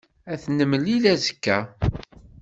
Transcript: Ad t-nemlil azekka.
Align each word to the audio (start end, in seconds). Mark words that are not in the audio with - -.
Ad 0.31 0.39
t-nemlil 0.43 1.03
azekka. 1.13 1.57